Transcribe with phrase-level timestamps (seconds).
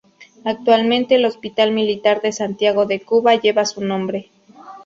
[0.45, 4.31] Actualmente, el Hospital Militar de Santiago de Cuba lleva su nombre.